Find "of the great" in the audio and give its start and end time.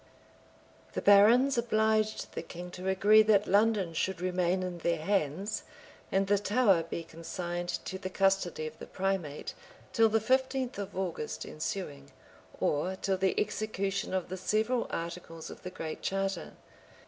15.51-16.01